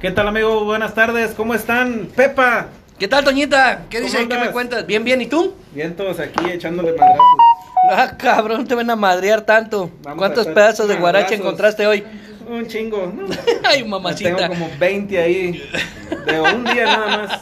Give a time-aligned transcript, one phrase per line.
[0.00, 0.64] ¿Qué tal, amigo?
[0.64, 2.08] Buenas tardes, ¿cómo están?
[2.14, 2.68] Pepa.
[2.98, 3.84] ¿Qué tal, Toñita?
[3.88, 4.28] ¿Qué ¿Cómo dices?
[4.28, 4.86] ¿Qué me cuentas?
[4.86, 5.54] Bien, bien, ¿y tú?
[5.72, 7.22] Bien, todos aquí echándole madrazos.
[7.90, 9.90] Ah, cabrón, te ven a madrear tanto.
[10.02, 11.40] Vamos ¿Cuántos pedazos de guarache madrazos.
[11.40, 12.04] encontraste hoy?
[12.48, 13.24] Un chingo, ¿no?
[13.64, 14.48] Ay, Tengo mamacita.
[14.48, 15.62] como 20 ahí.
[16.26, 17.40] De un día nada más.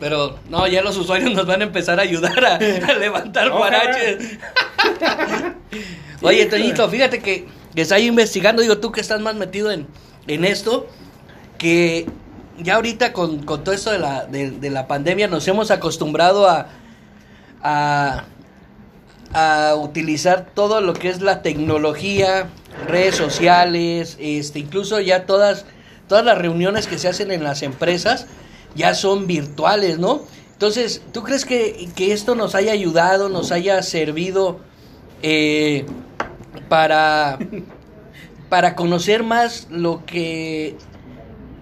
[0.00, 4.36] Pero no, ya los usuarios nos van a empezar a ayudar a, a levantar guaraches.
[6.22, 9.86] Oye, Toñito, fíjate que, que está ahí investigando, digo tú que estás más metido en,
[10.28, 10.86] en esto,
[11.58, 12.06] que
[12.58, 16.68] ya ahorita con, con todo esto de la, de, la pandemia nos hemos acostumbrado a,
[17.62, 18.24] a,
[19.32, 22.48] a utilizar todo lo que es la tecnología,
[22.86, 25.66] redes sociales, este, incluso ya todas,
[26.08, 28.26] todas las reuniones que se hacen en las empresas
[28.74, 30.22] ya son virtuales, ¿no?
[30.52, 34.58] Entonces, ¿tú crees que, que esto nos haya ayudado, nos haya servido
[35.22, 35.86] eh,
[36.68, 37.38] para,
[38.48, 40.76] para conocer más lo que,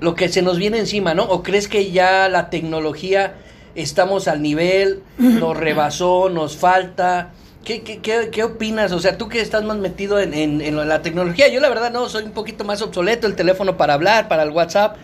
[0.01, 1.25] lo que se nos viene encima, ¿no?
[1.25, 3.35] ¿O crees que ya la tecnología
[3.75, 7.31] estamos al nivel, nos rebasó, nos falta?
[7.65, 8.93] ¿Qué, qué, qué, qué opinas?
[8.93, 12.09] O sea, tú que estás más metido en, en, la tecnología, yo la verdad no,
[12.09, 14.97] soy un poquito más obsoleto, el teléfono para hablar, para el WhatsApp,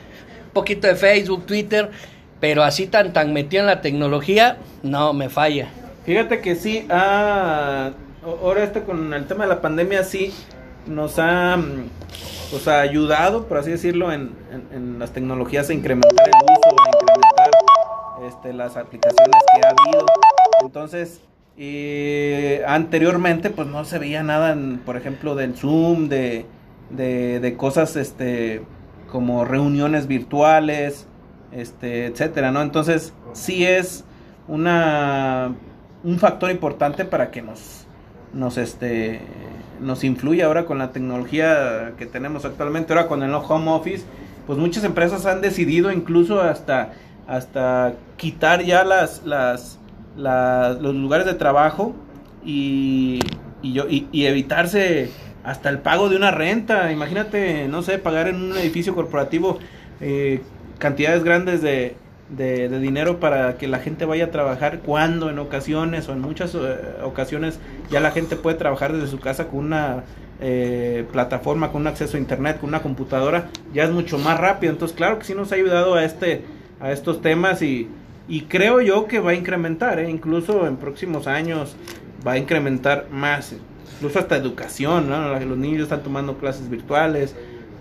[0.46, 1.91] un poquito de Facebook, Twitter,
[2.39, 5.70] pero así tan, tan metido en la tecnología, no, me falla.
[6.06, 7.91] Fíjate que sí, ah,
[8.24, 10.33] ahora este con el tema de la pandemia sí
[10.86, 11.58] nos ha
[12.50, 14.30] pues, ayudado, por así decirlo, en,
[14.72, 17.50] en- las tecnologías a incrementar el uso, a incrementar
[18.28, 20.06] este, las aplicaciones que ha habido.
[20.62, 21.20] Entonces,
[22.66, 26.47] anteriormente pues no se veía nada, en, por ejemplo, del Zoom, de,
[26.91, 28.62] de, de cosas este,
[29.11, 31.06] como reuniones virtuales,
[31.52, 32.62] este, etcétera, ¿no?
[32.62, 34.05] Entonces, sí es
[34.48, 35.52] una
[36.05, 37.81] un factor importante para que nos
[38.34, 39.20] nos este
[39.80, 42.92] nos influya ahora con la tecnología que tenemos actualmente.
[42.92, 44.05] Ahora con el home office
[44.47, 46.92] pues muchas empresas han decidido incluso hasta
[47.27, 49.78] hasta quitar ya las las,
[50.16, 51.95] las- los lugares de trabajo
[52.45, 53.20] y
[53.62, 55.11] y, yo, y, y evitarse
[55.45, 56.90] hasta el pago de una renta.
[56.92, 59.58] Imagínate no sé pagar en un edificio corporativo
[60.01, 60.40] eh,
[60.79, 61.95] cantidades grandes de,
[62.36, 66.20] de, de dinero para que la gente vaya a trabajar cuando en ocasiones o en
[66.20, 66.58] muchas eh,
[67.04, 67.60] ocasiones
[67.90, 70.04] ya la gente puede trabajar desde su casa con una
[70.40, 74.72] eh, plataforma, con un acceso a internet, con una computadora, ya es mucho más rápido.
[74.72, 76.44] Entonces, claro que sí nos ha ayudado a este
[76.80, 77.88] a estos temas y,
[78.28, 80.10] y creo yo que va a incrementar, ¿eh?
[80.10, 81.76] incluso en próximos años
[82.26, 83.54] va a incrementar más,
[83.96, 85.38] incluso hasta educación, ¿no?
[85.38, 87.36] Los niños están tomando clases virtuales,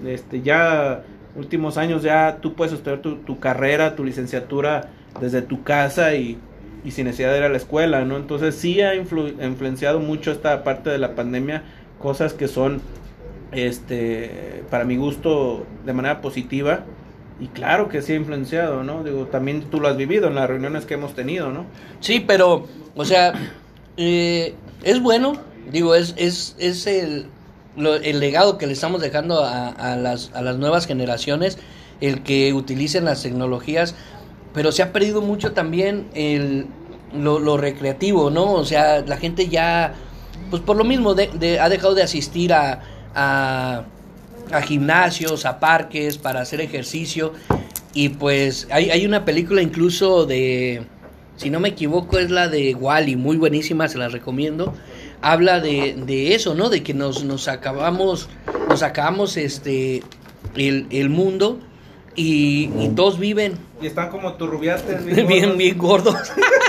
[0.05, 1.03] este ya
[1.35, 6.37] últimos años ya tú puedes estudiar tu, tu carrera, tu licenciatura desde tu casa y,
[6.83, 8.17] y sin necesidad de ir a la escuela, ¿no?
[8.17, 11.63] Entonces sí ha influ- influenciado mucho esta parte de la pandemia,
[11.99, 12.81] cosas que son,
[13.51, 16.85] este, para mi gusto, de manera positiva.
[17.39, 19.03] Y claro que sí ha influenciado, ¿no?
[19.03, 21.65] Digo, también tú lo has vivido en las reuniones que hemos tenido, ¿no?
[21.99, 23.33] Sí, pero, o sea,
[23.97, 24.53] eh,
[24.83, 25.33] es bueno,
[25.71, 27.25] digo, es, es, es el,
[27.77, 31.57] lo- el legado que le estamos dejando a, las, a las nuevas generaciones,
[32.01, 33.95] el que utilicen las tecnologías,
[34.53, 36.65] pero se ha perdido mucho también el,
[37.13, 38.51] lo, lo recreativo, ¿no?
[38.53, 39.93] O sea, la gente ya,
[40.49, 42.81] pues por lo mismo, de- de- ha dejado de asistir a,
[43.15, 43.83] a,
[44.51, 47.33] a gimnasios, a parques para hacer ejercicio.
[47.93, 50.83] Y pues hay, hay una película incluso de,
[51.37, 54.73] si no me equivoco, es la de Wally, muy buenísima, se la recomiendo.
[55.21, 56.69] Habla de, de eso, ¿no?
[56.69, 58.29] De que nos, nos acabamos,
[58.67, 60.03] nos acabamos este
[60.55, 61.59] el, el mundo
[62.15, 65.05] y, y todos viven Y están como turrubiates.
[65.27, 66.15] bien, bien gordos,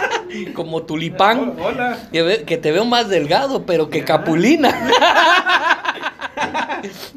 [0.55, 1.57] como tulipán.
[1.59, 1.99] Oh, Hola.
[2.11, 4.89] Que te veo más delgado, pero que capulina.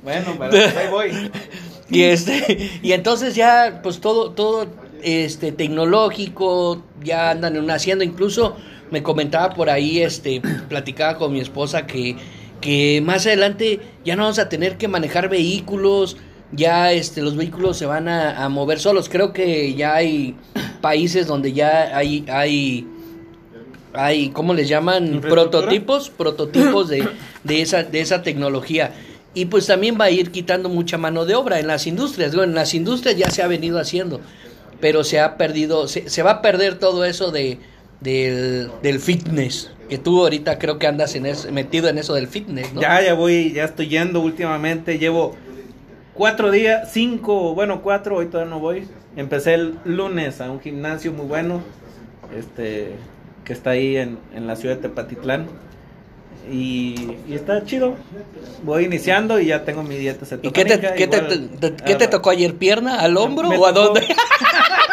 [0.04, 1.32] Bueno, pero pues ahí voy.
[1.90, 4.68] Y este, y entonces ya, pues todo, todo
[5.02, 8.58] este tecnológico, ya andan en una hacienda, incluso
[8.92, 12.16] me comentaba por ahí, este, platicaba con mi esposa que,
[12.62, 16.18] que más adelante ya no vamos a tener que manejar vehículos,
[16.52, 19.10] ya este, los vehículos se van a, a mover solos.
[19.10, 20.36] Creo que ya hay
[20.82, 22.88] países donde ya hay, hay,
[23.94, 25.22] hay, ¿cómo les llaman?
[25.22, 27.08] Prototipos, prototipos de,
[27.44, 28.94] de esa, de esa tecnología.
[29.34, 32.36] Y pues también va a ir quitando mucha mano de obra en las industrias.
[32.36, 34.22] Bueno, en las industrias ya se ha venido haciendo,
[34.80, 37.60] pero se ha perdido, se, se va a perder todo eso de,
[38.02, 39.72] del, del fitness.
[39.90, 42.82] Que tú ahorita creo que andas en eso- metido en eso del fitness, ¿no?
[42.82, 44.98] Ya, ya voy, ya estoy yendo últimamente.
[44.98, 45.36] Llevo
[46.16, 48.88] cuatro días, cinco, bueno, cuatro, hoy todavía no voy.
[49.16, 51.62] Empecé el lunes a un gimnasio muy bueno,
[52.36, 52.96] este,
[53.44, 55.46] que está ahí en, en la ciudad de Tepatitlán.
[56.52, 56.96] Y,
[57.28, 57.96] y está chido.
[58.64, 61.96] Voy iniciando y ya tengo mi dieta ¿Y qué te, qué te, igual, te- qué
[61.96, 62.56] te tocó ayer?
[62.56, 63.00] ¿Pierna?
[63.00, 64.02] ¿Al hombro me o a dónde?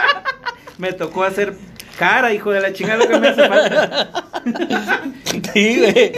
[0.78, 1.54] Me tocó hacer
[1.98, 4.24] cara, hijo de la chingada que me hace falta.
[5.52, 6.12] sí, güey.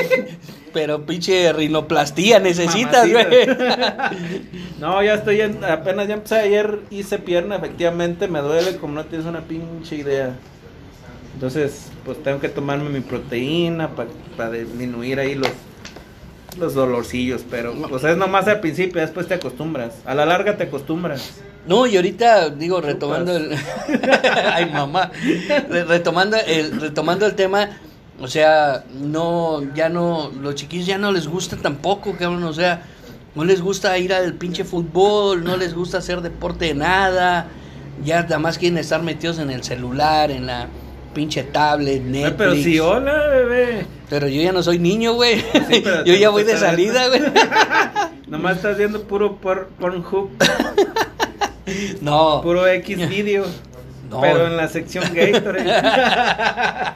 [0.73, 3.27] Pero pinche rinoplastía necesitas, güey.
[4.81, 9.05] No, ya estoy en, apenas ya empecé ayer, hice pierna, efectivamente me duele como no
[9.07, 10.35] tienes una pinche idea.
[11.33, 13.91] Entonces, pues tengo que tomarme mi proteína
[14.37, 15.53] para disminuir ahí los
[16.59, 19.95] los dolorcillos, pero pues es nomás al principio, después te acostumbras.
[20.05, 21.41] A la larga te acostumbras.
[21.67, 23.51] No, y ahorita digo, retomando el...
[24.53, 25.11] Ay, mamá.
[25.71, 27.71] Re- Retomando el, retomando el tema,
[28.21, 32.83] o sea, no, ya no, los chiquillos ya no les gusta tampoco, cabrón, o sea,
[33.35, 37.47] no les gusta ir al pinche fútbol, no les gusta hacer deporte de nada,
[38.05, 40.69] ya nada más quieren estar metidos en el celular, en la
[41.15, 42.35] pinche tablet, Ay, Netflix.
[42.37, 43.87] pero si hola, bebé.
[44.11, 45.41] Pero yo ya no soy niño, güey.
[45.71, 47.23] Sí, yo ya voy de salida, güey.
[48.29, 50.31] Nomás estás viendo puro por, Pornhub,
[52.01, 52.41] No.
[52.43, 53.45] puro X video.
[54.11, 54.21] No.
[54.21, 55.65] Pero en la sección Gatorade.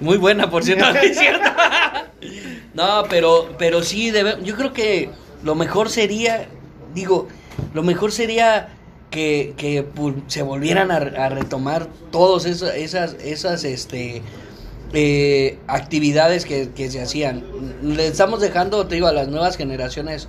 [0.00, 1.48] Muy buena, por cierto, ¿no es cierto?
[2.74, 5.10] No, pero, pero sí, debe- yo creo que
[5.44, 6.46] lo mejor sería,
[6.94, 7.28] digo,
[7.74, 8.70] lo mejor sería
[9.10, 14.22] que, que pu- se volvieran a, a retomar todas esas, esas, esas este,
[14.94, 17.44] eh, actividades que, que se hacían.
[17.82, 20.28] Le estamos dejando, te digo, a las nuevas generaciones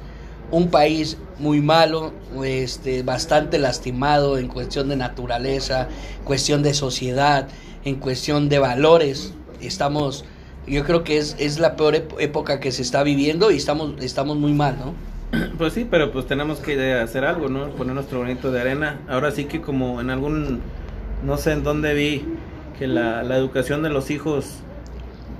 [0.53, 2.13] un país muy malo,
[2.45, 5.87] este, bastante lastimado en cuestión de naturaleza,
[6.23, 7.47] cuestión de sociedad,
[7.83, 9.33] en cuestión de valores.
[9.61, 10.25] Estamos,
[10.67, 14.37] yo creo que es, es la peor época que se está viviendo y estamos, estamos
[14.37, 14.93] muy mal, ¿no?
[15.57, 17.69] Pues sí, pero pues tenemos que hacer algo, ¿no?
[17.71, 18.99] Poner nuestro granito de arena.
[19.09, 20.61] Ahora sí que como en algún,
[21.23, 22.23] no sé en dónde vi,
[22.77, 24.57] que la, la educación de los hijos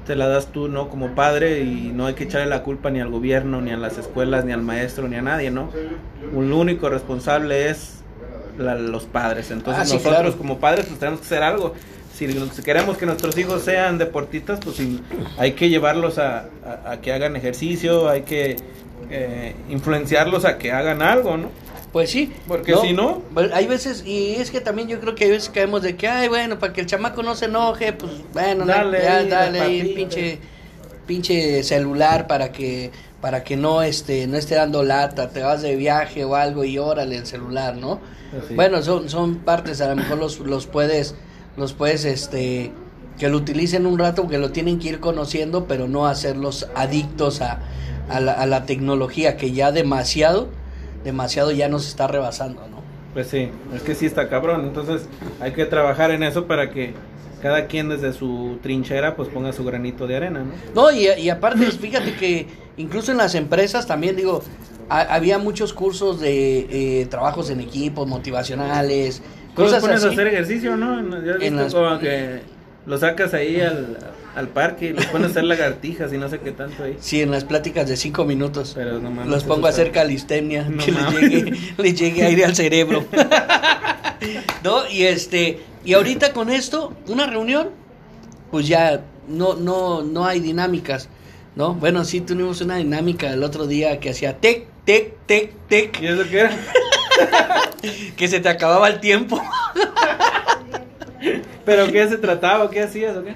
[0.05, 0.89] te la das tú, ¿no?
[0.89, 3.97] Como padre y no hay que echarle la culpa ni al gobierno, ni a las
[3.97, 5.69] escuelas, ni al maestro, ni a nadie, ¿no?
[6.31, 7.99] El único responsable es
[8.57, 9.51] la- los padres.
[9.51, 10.37] Entonces Ah, sí, nosotros claro.
[10.37, 11.73] como padres pues tenemos que hacer algo.
[12.13, 14.77] Si, si queremos que nuestros hijos sean deportistas, pues
[15.37, 18.57] hay que llevarlos a, a- a que hagan ejercicio, hay que
[19.09, 21.49] eh, influenciarlos a que hagan algo, ¿no?
[21.93, 22.33] Pues sí.
[22.47, 25.49] Porque si no- Pues Hay veces, y es que también yo creo que hay veces
[25.49, 28.73] caemos de que, ay, bueno, para que el chamaco no se enoje, pues bueno, no,
[28.73, 29.95] Dale ya, ahí dale ahí papita.
[29.95, 30.39] pinche,
[31.05, 32.91] pinche celular para que
[33.21, 36.77] para que no este no esté dando lata, te vas de viaje o algo y
[36.77, 38.01] órale el celular, ¿no?
[38.43, 38.53] Así.
[38.55, 41.15] Bueno, son son partes, a lo mejor los los puedes
[41.55, 42.71] los puedes este
[43.19, 47.41] que lo utilicen un rato, que lo tienen que ir conociendo, pero no hacerlos adictos
[47.41, 47.59] a,
[48.09, 50.49] a, la, a la tecnología que ya demasiado
[51.03, 52.81] demasiado ya nos está rebasando, ¿no?
[53.13, 54.65] Pues sí, es que sí está cabrón.
[54.65, 55.07] Entonces
[55.39, 56.93] hay que trabajar en eso para que
[57.41, 60.83] cada quien desde su trinchera pues ponga su granito de arena, ¿no?
[60.83, 62.47] No, y, y aparte, fíjate que
[62.77, 64.41] incluso en las empresas también, digo,
[64.89, 69.21] ha- había muchos cursos de eh, trabajos en equipos, motivacionales,
[69.55, 70.07] cosas pones así.
[70.07, 71.21] a hacer ejercicio, ¿no?
[71.23, 72.39] Ya has En las- como que
[72.85, 73.97] lo sacas ahí al,
[74.35, 76.97] al parque y los pones a hacer lagartijas y no sé qué tanto ahí.
[76.99, 78.73] Sí, en las pláticas de cinco minutos.
[78.75, 81.21] Pero no mames, Los pongo a hacer calistenia, No que le mames.
[81.21, 83.05] llegue, le llegue aire al cerebro.
[84.63, 87.69] no, y este, y ahorita con esto, una reunión,
[88.51, 91.09] pues ya no, no, no hay dinámicas,
[91.55, 91.75] ¿no?
[91.75, 96.07] Bueno, sí tuvimos una dinámica el otro día que hacía tec, tec, tec, tec, ¿Y
[96.07, 96.51] eso qué era?
[98.17, 99.41] que se te acababa el tiempo.
[101.65, 102.69] ¿Pero qué se trataba?
[102.69, 103.35] ¿Qué hacías o qué?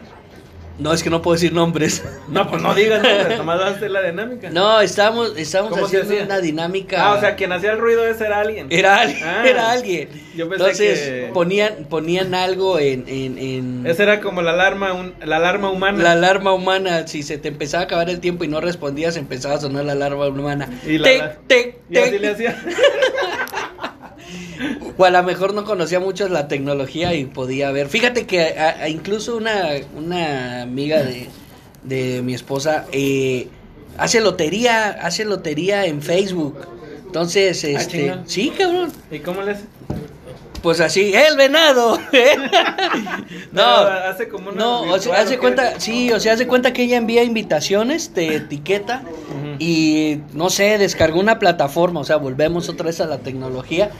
[0.79, 2.03] No, es que no puedo decir nombres.
[2.27, 4.49] No, pues no digas, no, nomás hacer la dinámica.
[4.49, 7.03] No, estábamos, estábamos ¿Cómo se haciendo una dinámica.
[7.05, 8.67] Ah, o sea, quien hacía el ruido ese era alguien.
[8.69, 10.09] Era alguien, Ah, era alguien.
[10.35, 14.91] yo pensé Entonces que- ponían, ponían algo en, en, en Esa era como la alarma,
[14.93, 16.03] un- la alarma humana.
[16.03, 17.07] la alarma humana.
[17.07, 19.93] Si se te empezaba a acabar el tiempo y no respondías, empezaba a sonar la
[19.93, 20.69] alarma humana.
[20.85, 22.61] Y la- tec, Y así le hacía.
[24.97, 27.87] O a lo mejor no conocía mucho la tecnología y podía ver.
[27.89, 31.27] Fíjate que a- a incluso una, una amiga de,
[31.83, 33.47] de mi esposa eh,
[33.97, 36.57] hace lotería, hace lotería en Facebook.
[37.05, 38.23] Entonces, este, Ah, chinga.
[38.25, 38.91] sí, cabrón.
[39.11, 39.63] ¿Y cómo le hace?
[40.61, 41.97] Pues así, el venado.
[43.51, 46.83] no, hace como una no, o sea, hace cuenta, sí, o sea, hace cuenta que
[46.83, 49.03] ella envía invitaciones, te etiqueta
[49.59, 53.91] y no sé, descargó una plataforma, o sea, volvemos otra vez a la tecnología.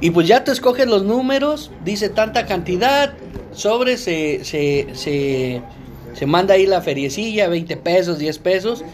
[0.00, 3.12] Y pues ya tú escoges los números, dice tanta cantidad,
[3.52, 5.60] sobre se, se, se,
[6.14, 8.84] se manda ahí la feriecilla, 20 pesos, 10 pesos,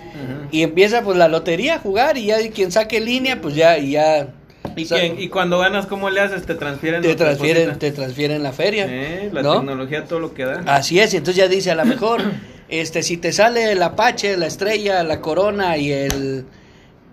[0.50, 3.92] y empieza pues la lotería a jugar y ya quien saque línea, pues ya, y
[3.92, 4.28] ya...
[4.74, 6.44] ¿Y, o sea, quién- y cuando ganas, ¿cómo le haces?
[6.44, 7.00] Te transfieren.
[7.02, 8.86] te transfieren, te transfieren la feria.
[8.88, 9.54] Eh, la ¿no?
[9.60, 10.62] tecnología todo lo que da.
[10.66, 12.20] Así es, y entonces ya dice, a lo mejor
[12.68, 16.44] este, si te sale el Apache, la Estrella, la Corona y el,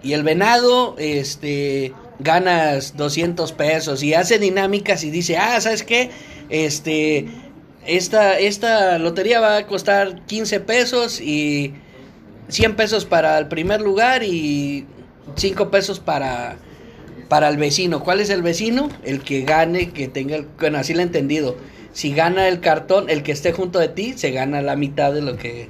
[0.02, 6.12] y el Venado, este, ganas 200 pesos y hace dinámicas y dice, ah, ¿sabes qué?
[6.50, 7.28] Este,
[7.86, 11.74] esta, esta lotería va a costar 15 pesos y
[12.50, 14.86] 100 pesos para el primer lugar y
[15.36, 16.58] 5 pesos para,
[17.30, 18.04] para el vecino.
[18.04, 18.90] ¿Cuál es el vecino?
[19.04, 21.58] El que gane, que tenga, bueno, así lo he entendido.
[21.94, 25.22] Si gana el cartón, el que esté junto de ti, se gana la mitad de
[25.22, 25.70] lo que,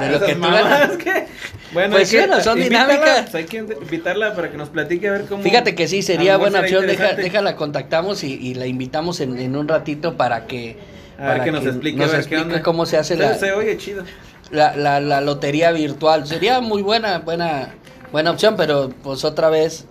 [0.00, 0.92] de lo que tú ganas.
[0.96, 1.26] que-
[1.72, 3.34] Bueno, Pues sí, no, son invítala, dinámicas.
[3.34, 5.42] hay que invitarla para que nos platique a ver cómo.
[5.42, 6.86] Fíjate que sí, sería buena opción.
[6.86, 10.76] Deja, déjala, contactamos y, y la invitamos en, en un ratito para que,
[11.18, 12.62] A ver para que nos explique, nos a ver explique qué onda.
[12.62, 14.04] cómo se hace la, Se oye chido.
[14.52, 16.24] la, la, la lotería virtual.
[16.28, 17.74] Sería muy buena, buena,
[18.12, 19.86] buena opción, pero pues otra vez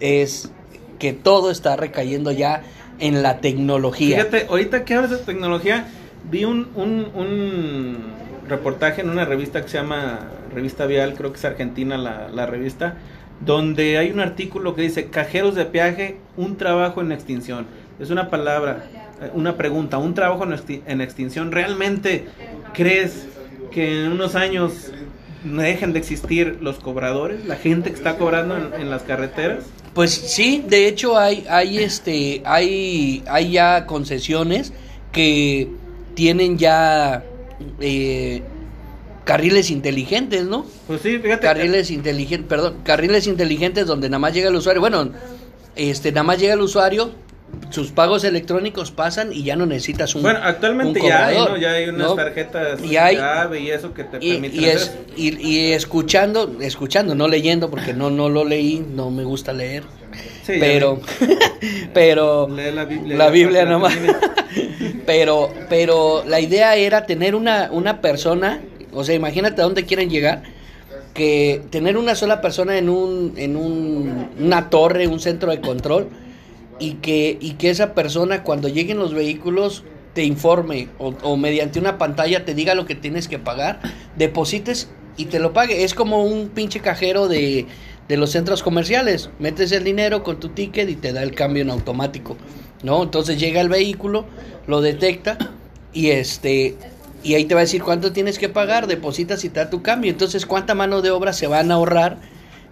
[0.00, 0.50] es
[0.98, 2.62] que todo está recayendo ya
[2.98, 4.16] en la tecnología.
[4.16, 5.86] Fíjate, ahorita que hablas de tecnología,
[6.30, 7.96] vi un, un, un
[8.48, 10.20] reportaje en una revista que se llama
[10.54, 12.96] Revista Vial, creo que es argentina la, la revista,
[13.44, 17.66] donde hay un artículo que dice cajeros de peaje, un trabajo en extinción.
[18.00, 18.86] Es una palabra,
[19.22, 21.52] eh, una pregunta, un trabajo en, exti- en extinción.
[21.52, 22.26] ¿Realmente
[22.74, 23.26] crees
[23.70, 24.92] que en unos años
[25.44, 29.64] dejen de existir los cobradores, la gente que está cobrando en, en las carreteras?
[29.94, 34.72] Pues sí, de hecho hay, hay este, hay, hay ya concesiones
[35.12, 35.68] que
[36.14, 37.24] tienen ya
[37.80, 38.42] eh,
[39.24, 40.66] carriles inteligentes, ¿no?
[40.86, 41.42] Pues sí, fíjate.
[41.42, 44.80] Carriles inteligentes, perdón, carriles inteligentes donde nada más llega el usuario.
[44.80, 45.10] Bueno,
[45.76, 47.10] este, nada más llega el usuario,
[47.70, 50.22] sus pagos electrónicos pasan y ya no necesitas un.
[50.22, 51.56] Bueno, actualmente un ya hay, ¿no?
[51.56, 52.14] Ya hay unas ¿no?
[52.14, 53.18] tarjetas Y hay-
[53.62, 54.96] y eso que te Y, permiten y es, hacer.
[55.16, 59.82] y, y escuchando, escuchando, no leyendo, porque no, no lo leí, no me gusta leer.
[60.44, 61.00] Sí, pero,
[61.92, 63.16] pero, Lee la Biblia.
[63.16, 63.94] la Biblia nomás.
[65.06, 68.60] pero, pero la idea era tener una, una persona,
[68.92, 70.42] o sea, imagínate a dónde quieren llegar,
[71.14, 76.08] que tener una sola persona en un, en un, una torre, un centro de control,
[76.78, 81.78] y que, y que esa persona cuando lleguen los vehículos te informe o, o mediante
[81.78, 83.80] una pantalla te diga lo que tienes que pagar,
[84.16, 85.84] deposites y te lo pague.
[85.84, 87.66] Es como un pinche cajero de,
[88.08, 89.30] de los centros comerciales.
[89.38, 92.36] Metes el dinero con tu ticket y te da el cambio en automático.
[92.82, 93.02] ¿No?
[93.02, 94.24] Entonces llega el vehículo,
[94.66, 95.36] lo detecta
[95.92, 96.76] y este
[97.22, 99.82] y ahí te va a decir cuánto tienes que pagar, depositas y te da tu
[99.82, 100.10] cambio.
[100.10, 102.18] Entonces, ¿cuánta mano de obra se van a ahorrar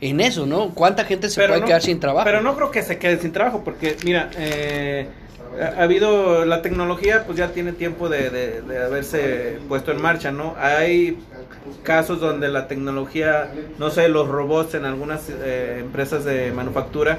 [0.00, 0.70] en eso, no?
[0.74, 2.24] ¿Cuánta gente se puede no- quedar sin trabajo?
[2.24, 5.06] Pero no creo que se quede sin trabajo, porque mira, eh,
[5.60, 10.02] ha ha habido la tecnología, pues ya tiene tiempo de, de- de haberse puesto en
[10.02, 10.54] marcha, ¿no?
[10.60, 11.18] Hay
[11.82, 17.18] casos donde la tecnología, no sé, los robots en algunas eh, empresas de manufactura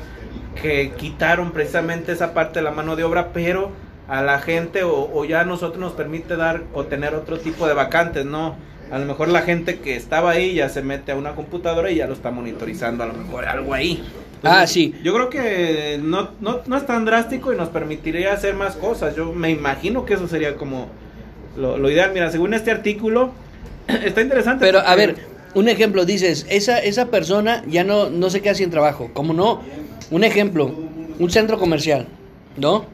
[0.61, 3.71] que quitaron precisamente esa parte de la mano de obra, pero
[4.07, 7.67] a la gente o, o ya a nosotros nos permite dar o tener otro tipo
[7.67, 8.55] de vacantes, ¿no?
[8.91, 11.95] A lo mejor la gente que estaba ahí ya se mete a una computadora y
[11.95, 14.03] ya lo está monitorizando, a lo mejor algo ahí.
[14.43, 14.93] Ah, sí.
[15.03, 19.15] Yo creo que no, no, no es tan drástico y nos permitiría hacer más cosas.
[19.15, 20.87] Yo me imagino que eso sería como
[21.57, 22.11] lo, lo ideal.
[22.13, 23.31] Mira, según este artículo,
[23.87, 24.63] está interesante.
[24.63, 25.15] Pero a ver,
[25.53, 29.09] un ejemplo, dices, esa, esa persona ya no, no se queda sin trabajo.
[29.13, 29.61] ¿Cómo no?
[30.11, 30.73] Un ejemplo,
[31.19, 32.07] un centro comercial,
[32.57, 32.85] ¿no?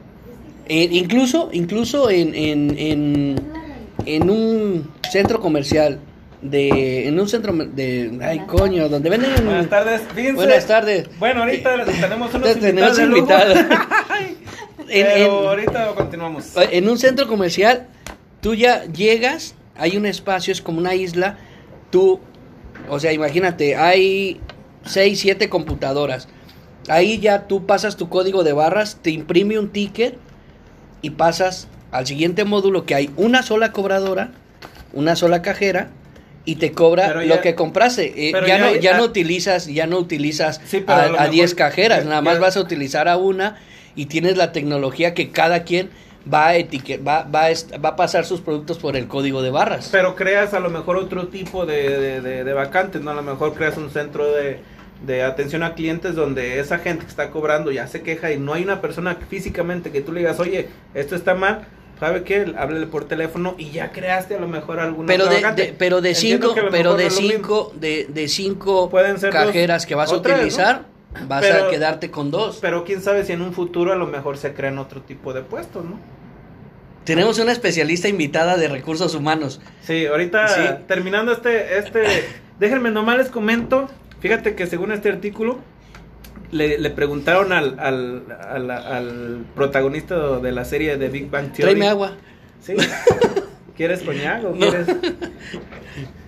[0.66, 3.36] Eh, incluso, incluso en, en, en,
[4.06, 5.98] en un centro comercial,
[6.42, 9.30] de, en un centro de, ay coño, donde venden...
[9.44, 10.34] Buenas tardes, fíjense.
[10.34, 11.08] Buenas tardes.
[11.18, 13.58] Bueno, ahorita tenemos unos Tenemos invitados.
[14.88, 16.52] En- Pero en- ahorita continuamos.
[16.70, 17.86] En un centro comercial,
[18.42, 21.38] tú ya llegas, hay un espacio, es como una isla,
[21.90, 22.20] tú,
[22.90, 24.40] o sea, imagínate, hay
[24.84, 26.28] seis, siete computadoras.
[26.88, 30.18] Ahí ya tú pasas tu código de barras, te imprime un ticket
[31.00, 34.30] y pasas al siguiente módulo que hay una sola cobradora,
[34.92, 35.90] una sola cajera
[36.44, 38.28] y te cobra ya- lo que compraste.
[38.28, 41.22] Eh, ya, ya no, ya ah- no utilizas, ya no utilizas Sí, a lo a
[41.22, 43.58] a 10 mejor- cajeras, ya- nada más vas a utilizar a una
[43.94, 45.90] y tienes la tecnología que cada quien
[46.32, 49.40] va a etiquet va, va, a est- va a pasar sus productos por el código
[49.42, 49.90] de barras.
[49.92, 53.12] Pero creas a lo mejor otro tipo de, de, de- de vacantes, ¿no?
[53.12, 54.58] A lo mejor creas un centro de,
[55.06, 58.52] de atención a clientes donde esa gente que está cobrando ya se queja y no
[58.52, 61.66] hay una persona físicamente que tú le digas, oye, esto está mal,
[62.00, 62.52] ¿sabe qué?
[62.58, 66.54] Háblele por teléfono y ya creaste a lo mejor alguna pero de, pero de Entiendo
[66.54, 70.82] cinco pero de cinco de, de cinco Pueden ser cajeras dos que vas a utilizar
[71.28, 74.06] vas Pero- a quedarte con dos Pero quién sabe si en un futuro a lo
[74.06, 75.98] mejor se crean otro tipo de puestos, ¿no?
[77.04, 80.60] tenemos una especialista invitada de recursos humanos Sí, ahorita Sí.
[80.88, 82.02] terminando este, este,
[82.58, 83.88] déjenme nomás les comento,
[84.20, 85.58] fíjate que según este artículo,
[86.52, 91.72] le, le preguntaron al, al, al, al protagonista de la serie de Big Bang Theory.
[91.74, 92.12] tráeme agua
[92.60, 92.74] Sí.
[93.76, 94.86] ¿Quieres coñac o quieres...?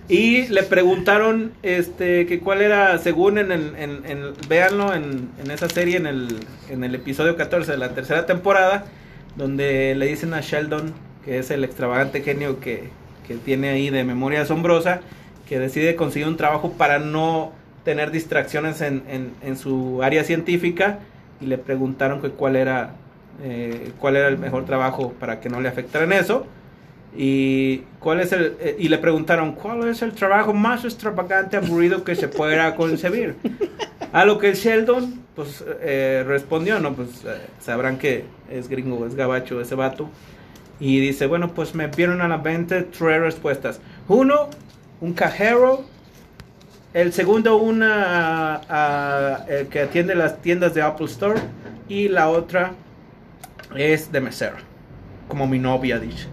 [0.09, 5.51] Y le preguntaron este que cuál era, según en el, en, en- véanlo en, en
[5.51, 6.27] esa serie, en el,
[6.69, 8.85] en el episodio 14 de la tercera temporada,
[9.35, 10.93] donde le dicen a Sheldon,
[11.25, 12.89] que es el extravagante genio que,
[13.27, 15.01] que tiene ahí de memoria asombrosa,
[15.47, 17.51] que decide conseguir un trabajo para no
[17.87, 20.99] tener distracciones en, en, en su área científica,
[21.39, 22.95] y le preguntaron que cuál era,
[23.41, 26.45] eh, cuál era el mejor trabajo para que no le afectaran eso.
[27.15, 32.03] Y cuál es el eh, y le preguntaron cuál es el trabajo más extravagante aburrido
[32.03, 33.35] que se pueda concebir.
[34.11, 39.15] A lo que Sheldon pues eh, respondió, no pues eh, sabrán que es gringo, es
[39.15, 40.09] gabacho ese vato.
[40.81, 43.79] Y dice, bueno, pues me vieron a la mente tres respuestas.
[44.09, 44.49] Uno,
[44.99, 45.85] un cajero.
[46.97, 51.39] El segundo, una el que atiende las tiendas de Apple Store.
[51.87, 52.71] Y la otra
[53.75, 54.55] es de mesero.
[55.27, 56.25] Como mi novia dice.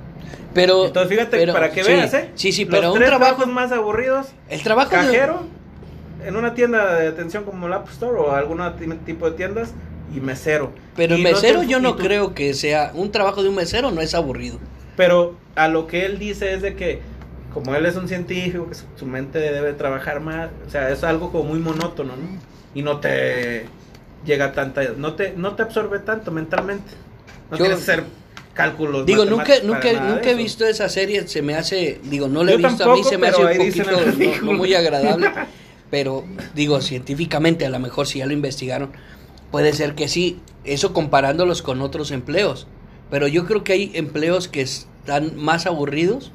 [0.54, 0.86] Pero.
[0.86, 2.30] Entonces fíjate, pero- para que sí, veas, ¿eh?
[2.34, 3.34] Sí, sí, Los pero un tres trabajo.
[3.36, 4.28] trabajos más aburridos.
[4.48, 4.90] El trabajo.
[4.90, 5.42] de- Cajero,
[6.24, 9.74] en una tienda de atención como el App Store o algún ti- tipo de tiendas.
[10.14, 10.72] Y mesero.
[10.96, 12.90] Pero el no mesero te- yo no tú- creo que sea.
[12.94, 14.58] Un trabajo de un mesero no es aburrido.
[14.96, 17.00] Pero a lo que él dice es de que,
[17.54, 20.50] como él es un científico, que su, su mente debe trabajar más.
[20.66, 22.38] O sea, es algo como muy monótono, ¿no?
[22.74, 23.66] Y no te
[24.26, 24.82] llega tanta.
[24.96, 26.90] No te, no te absorbe tanto mentalmente.
[27.50, 28.04] No Yo- tienes que hacer
[28.52, 29.06] cálculos.
[29.06, 32.58] Digo, nunca, nunca, nunca he visto esa serie, se me hace, digo, no la he
[32.60, 35.30] Yo visto, a mí tampoco, se me hace un poquito no- no, muy agradable,
[35.90, 38.90] pero digo, científicamente a lo mejor si ya lo investigaron,
[39.50, 42.68] puede ser que sí, eso comparándolos con otros empleos,
[43.10, 46.30] pero yo creo que hay empleos que están más aburridos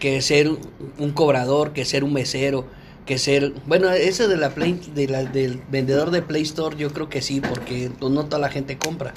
[0.00, 0.50] que ser
[0.98, 2.64] un cobrador, que ser un mesero,
[3.06, 6.92] que ser, bueno, eso de la Play, de la, del vendedor de Play Store, yo
[6.92, 9.12] creo que sí, porque no toda la gente compra.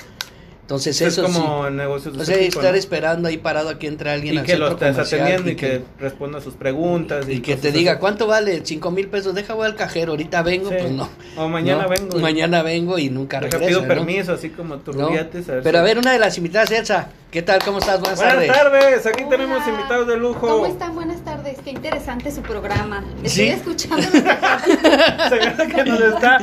[0.64, 1.34] Entonces Es eso sí.
[1.34, 2.78] como en negocios de O sea, tipo, estar ¿no?
[2.78, 6.38] esperando ahí parado aquí entre alguien Y al que lo estés atendiendo y que responda
[6.38, 7.26] a sus preguntas.
[7.28, 7.78] y que cosas te así.
[7.78, 8.62] diga, ¿cuánto vale?
[8.64, 10.76] Cinco mil pesos, deja voy al cajero, ahorita vengo, Sí.
[10.80, 11.10] pues no.
[11.36, 12.20] O mañana No, vengo.
[12.20, 13.82] Mañana vengo y nunca Deja, regreso.
[13.82, 15.10] pido permiso, así como tu ¿no?
[15.10, 17.60] rubiates, Pero si- a ver, una de las invitadas, Elsa, ¿qué tal?
[17.66, 18.00] ¿Cómo estás?
[18.00, 18.54] Buenas, Buenas tardes.
[18.54, 19.30] tardes, aquí Hola.
[19.32, 20.40] tenemos invitados de lujo.
[20.48, 20.96] ¿Cómo están?
[20.96, 21.33] Buenas tardes.
[21.64, 23.04] Qué interesante su programa.
[23.24, 23.50] Estoy Sí.
[23.50, 24.02] escuchando.
[24.12, 26.40] Se ve que nos está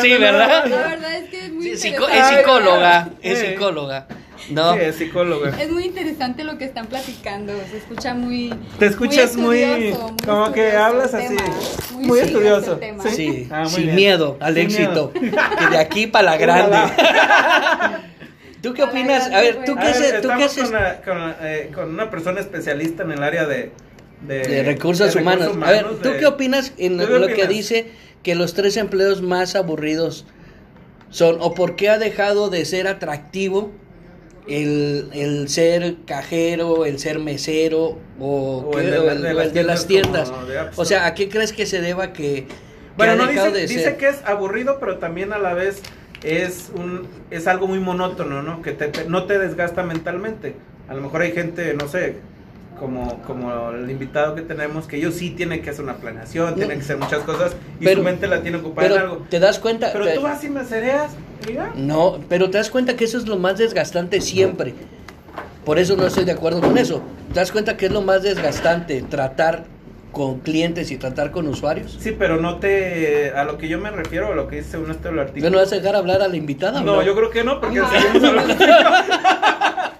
[0.00, 0.12] Sí.
[0.18, 0.66] ¿verdad?
[0.66, 2.18] La verdad es que es muy Sí, interesante.
[2.18, 4.06] es psicóloga, es psicóloga.
[4.50, 5.50] No, Sí, es psicóloga.
[5.60, 7.52] Es muy interesante lo que están platicando.
[7.70, 8.54] Se escucha muy.
[8.78, 11.36] Te escuchas muy- estudioso, muy como que hablas así,
[11.92, 13.10] muy estudioso, sí.
[13.10, 13.96] sí, Ah, muy sin bien.
[13.96, 15.12] miedo al Sin éxito.
[15.20, 15.34] miedo.
[15.58, 16.78] Que de aquí para la grande.
[18.62, 19.30] ¿Tú qué opinas?
[19.32, 19.64] A ver.
[19.64, 19.86] ¿tú qué
[20.44, 20.70] haces?
[21.04, 23.72] Con, eh, con una persona especialista en el área de...
[24.26, 25.46] De, de recursos de humanos.
[25.48, 27.86] recursos A ver, ¿tú de- qué opinas en ¿Tú qué lo que dice
[28.22, 30.26] que los tres empleos más aburridos
[31.10, 33.70] son o por qué ha dejado de ser atractivo
[34.48, 39.62] el, el ser cajero, el ser mesero o, el de la- el- las el de
[39.64, 40.32] las tiendas
[40.76, 42.46] O sea, ¿a qué crees que se deba que,
[42.96, 43.96] Bueno, no, dice, de dice ser?
[43.96, 45.82] que es aburrido, pero también a la vez
[46.22, 48.62] es un es algo muy monótono, ¿no?
[48.62, 50.54] Que te, te- no te desgasta mentalmente.
[50.88, 52.16] A lo mejor hay gente, no sé,
[52.78, 56.78] como, como el invitado que tenemos, que ellos sí tienen que hacer una planeación, tienen
[56.78, 59.26] que hacer muchas cosas y Pero- su mente la tiene ocupada en algo.
[59.30, 59.90] te das cuenta...
[59.92, 61.12] Pero te- tú vas y me cereas,
[61.46, 61.72] diga.
[61.76, 64.74] No, pero te das cuenta que eso es lo más desgastante siempre.
[65.64, 67.02] Por eso no estoy de acuerdo con eso.
[67.32, 69.64] ¿Te das cuenta que es lo más desgastante tratar
[70.16, 71.94] con clientes y tratar con usuarios?
[72.00, 73.32] Sí, pero no te.
[73.36, 75.50] A lo que yo me refiero, a lo que dice un este el ¿No artículo.
[75.50, 76.80] me vas a dejar hablar a la invitada?
[76.80, 77.90] o No, yo creo que no, porque No.
[77.90, 78.54] seguimos hablando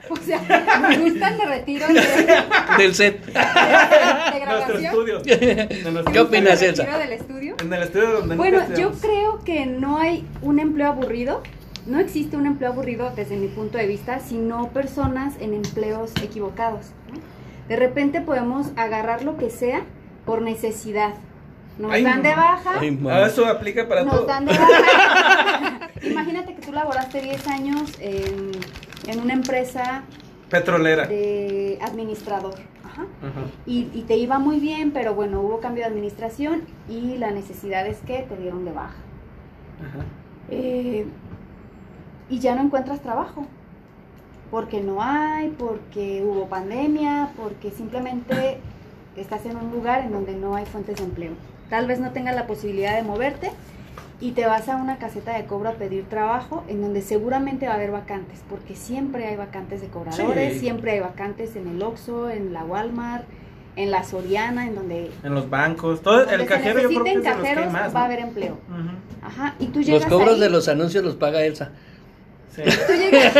[0.09, 0.41] O sea,
[0.89, 2.37] me gustan de retiro de, de,
[2.79, 3.27] Del set.
[3.27, 5.21] de estudio.
[5.21, 6.83] De nuestro- ¿Qué opinas, ¿Me Elsa?
[6.85, 7.55] retiro del estudio?
[7.61, 11.43] En el estudio donde Bueno, nunca yo creo que no hay un empleo aburrido.
[11.87, 16.87] No existe un empleo aburrido desde mi punto de vista, sino personas en empleos equivocados.
[17.13, 17.21] ¿no?
[17.69, 19.83] De repente podemos agarrar lo que sea
[20.27, 21.15] por necesidad.
[21.79, 22.81] Nos Ay, dan de baja.
[22.81, 24.27] Ay, Ah, eso aplica para Nos todo.
[24.27, 25.91] dan de baja.
[26.03, 28.51] Imagínate que tú laboraste 10 años en,
[29.07, 30.03] en una empresa
[30.51, 31.07] Petrolera.
[31.07, 32.55] de administrador.
[32.85, 33.03] Ajá.
[33.23, 33.41] Ajá.
[33.67, 37.87] Y, y te iba muy bien, pero bueno, hubo cambio de administración y la necesidad
[37.87, 38.97] es que te dieron de baja.
[39.81, 40.05] Ajá.
[40.51, 41.07] Eh,
[42.31, 43.47] y ya no encuentras trabajo.
[44.51, 48.61] Porque no hay, porque hubo pandemia, porque simplemente
[49.17, 51.33] estás en un lugar en donde no hay fuentes de empleo.
[51.71, 53.51] Tal vez no tengas la posibilidad de moverte
[54.21, 57.73] y te vas a una caseta de cobro a pedir trabajo en donde seguramente va
[57.73, 60.61] a haber vacantes, porque siempre hay vacantes de cobradores, Sí.
[60.61, 63.25] siempre hay vacantes en el Oxxo, en la Walmart,
[63.75, 66.01] en la Soriana, en donde, En los bancos.
[66.01, 68.05] Todo, el se cajero yo creo que es necesiten de los que hay va a
[68.07, 68.59] haber empleo.
[69.23, 71.71] Ajá, y tú llegas Los cobros ahí- de los anuncios los paga Elsa.
[72.55, 72.63] Sí.
[72.63, 73.37] tú llegas-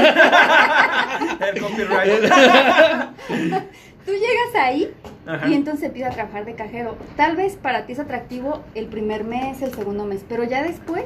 [1.41, 2.23] El copyright.
[4.05, 4.93] tú llegas ahí
[5.27, 5.49] Ajá.
[5.49, 6.97] y entonces empiezas a trabajar de cajero.
[7.17, 11.05] Tal vez para ti es atractivo el primer mes, el segundo mes, pero ya después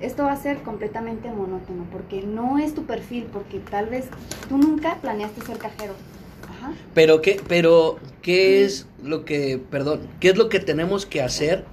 [0.00, 4.06] esto va a ser completamente monótono porque no es tu perfil, porque tal vez
[4.48, 5.94] tú nunca planeaste ser cajero.
[6.48, 6.72] Ajá.
[6.94, 11.64] Pero qué, pero qué es lo que, perdón, qué es lo que tenemos que hacer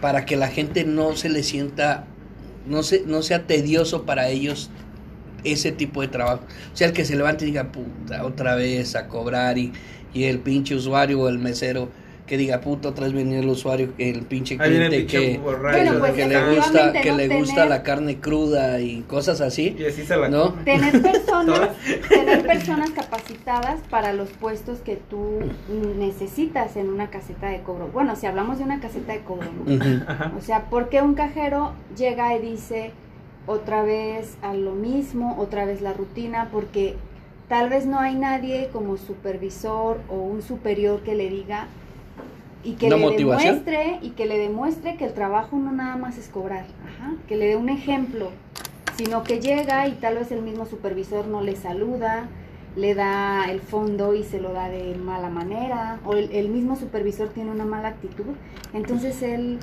[0.00, 2.04] para que la gente no se le sienta,
[2.66, 4.70] no se, no sea tedioso para ellos
[5.44, 6.44] ese tipo de trabajo.
[6.72, 9.72] O sea, el que se levante y diga, puta, otra vez a cobrar y,
[10.14, 11.88] y el pinche usuario o el mesero
[12.26, 15.38] que diga, puta, otra vez venía el usuario, el pinche viene el cliente pinche que,
[15.38, 17.16] Bueno, pues, que le gusta, que ¿no?
[17.16, 19.76] le gusta Tener- la carne cruda y cosas así.
[19.78, 20.52] Y así se la ¿No?
[20.64, 21.70] Tener personas,
[22.08, 25.40] tener personas capacitadas para los puestos que tú
[25.98, 27.88] necesitas en una caseta de cobro.
[27.92, 29.48] Bueno, si hablamos de una caseta de cobro.
[30.38, 32.92] O sea, ¿por qué un cajero llega y dice
[33.46, 36.48] otra vez a lo mismo, otra vez la rutina?
[36.52, 36.94] Porque
[37.52, 41.66] tal vez no hay nadie como supervisor o un superior que le diga
[42.64, 43.56] y que ¿Una le motivación?
[43.62, 47.36] demuestre y que le demuestre que el trabajo no nada más es cobrar, Ajá, que
[47.36, 48.30] le dé un ejemplo,
[48.96, 52.24] sino que llega y tal vez el mismo supervisor no le saluda,
[52.74, 56.76] le da el fondo y se lo da de mala manera, o el, el mismo
[56.76, 58.32] supervisor tiene una mala actitud,
[58.72, 59.58] entonces él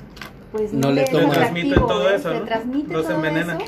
[0.52, 2.44] pues No le es toma- Le transmite atractivo, todo eso, le ¿no?
[2.44, 3.54] transmite todo envenena.
[3.56, 3.64] eso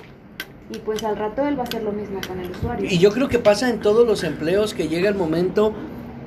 [0.70, 2.88] y pues al rato él va a hacer lo mismo con el usuario.
[2.90, 5.72] Y yo creo que pasa en todos los empleos que llega el momento,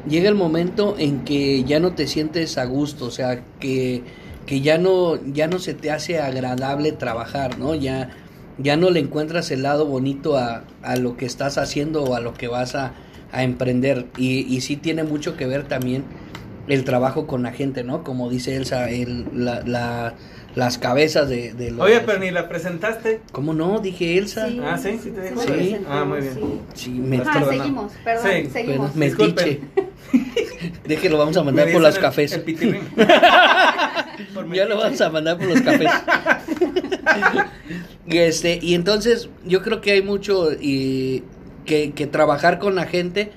[0.08, 4.04] llega el momento en que ya no te sientes a gusto, o sea, que,
[4.46, 7.74] que ya no, ya no se te hace agradable trabajar, ¿no?
[7.76, 8.12] Ya,
[8.58, 12.20] ya no le encuentras el lado bonito a, a lo que estás haciendo o a
[12.20, 12.94] lo que vas a,
[13.32, 14.06] a emprender.
[14.18, 16.04] Y, y sí tiene mucho que ver también
[16.68, 18.04] el trabajo con la gente, ¿no?
[18.04, 20.14] Como dice Elsa, el, la, la-
[20.56, 21.86] las cabezas de, de los...
[21.86, 23.22] Oye, pero ni la presentaste.
[23.32, 23.80] ¿Cómo no?
[23.80, 24.48] Dije Elsa.
[24.64, 25.00] Ah, ¿sí?
[25.04, 25.42] ¿Sí te dijo?
[25.42, 25.78] Sí.
[25.88, 26.34] Ah, muy bien.
[26.34, 26.42] sí.
[26.74, 27.46] Sí, me perdona.
[27.48, 28.96] seguimos, perdón, Sí, seguimos.
[28.96, 29.60] Bueno, metiche.
[30.88, 32.32] Déjelo, vamos a mandar por los el- cafés.
[32.34, 32.44] el.
[34.34, 35.92] Por ya lo vamos a mandar por los cafés.
[38.08, 41.24] y este, y entonces yo creo que hay mucho y
[41.66, 43.32] que, que trabajar con la gente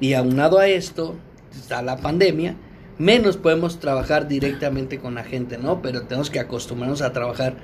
[0.00, 1.16] y aunado a esto
[1.56, 2.56] está la pandemia,
[2.98, 5.82] menos podemos trabajar directamente con la gente, ¿no?
[5.82, 7.54] Pero tenemos que acostumbrarnos a trabajar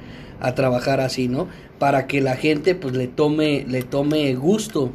[0.40, 1.48] a trabajar así, ¿no?
[1.78, 4.92] Para que la gente pues le tome le tome gusto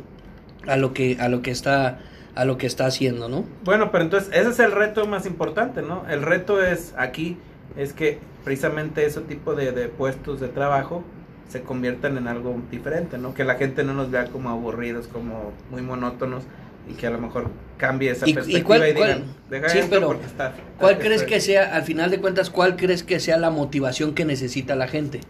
[0.67, 1.99] a lo que a lo que está
[2.35, 3.45] a lo que está haciendo, ¿no?
[3.63, 6.05] Bueno, pero entonces ese es el reto más importante, ¿no?
[6.09, 7.37] El reto es aquí,
[7.75, 11.03] es que precisamente ese tipo de, de puestos de trabajo
[11.49, 13.33] se conviertan en algo diferente, ¿no?
[13.33, 16.43] Que la gente no nos vea como aburridos, como muy monótonos
[16.89, 19.69] y que a lo mejor cambie esa ¿Y- y perspectiva y, cuál- digan, cuál- deja
[19.69, 20.53] sí, esto pero porque está...
[20.79, 24.13] ¿Cuál está- crees que sea, al final de cuentas, cuál crees que sea la motivación
[24.15, 25.21] que necesita la gente?